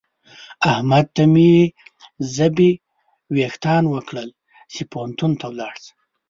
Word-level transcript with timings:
احمد 0.71 1.05
ته 1.15 1.23
مې 1.33 1.51
ژبې 2.33 2.71
وېښتان 3.35 3.83
وکړل 3.93 4.29
چې 4.73 4.81
پوهنتون 4.91 5.31
ته 5.39 5.45
ولاړ 5.51 5.75
شه. 5.83 5.93